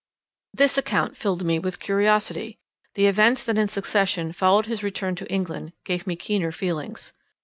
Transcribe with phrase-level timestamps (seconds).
[0.51, 2.57] This account filled me with curiosity.
[2.95, 7.13] The events that in succession followed his return to England, gave me keener feelings.